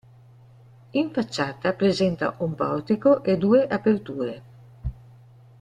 In 0.93 1.11
facciata 1.11 1.73
presenta 1.73 2.33
un 2.39 2.55
portico 2.55 3.21
e 3.21 3.37
due 3.37 3.67
aperture. 3.67 4.43